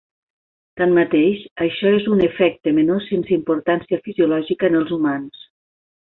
[0.79, 5.47] Tanmateix, això és un efecte menor sense importància fisiològica en els humans.